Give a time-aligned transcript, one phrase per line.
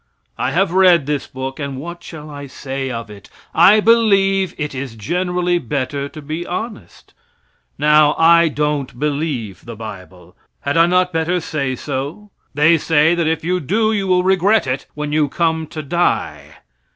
[0.35, 3.29] I have read this book and what shall I say of it?
[3.53, 7.13] I believe it is generally better to be honest.
[7.77, 10.35] Now, I don't believe the bible.
[10.61, 12.31] Had I not better say so?
[12.55, 16.55] They say that if you do you will regret it when you come to die.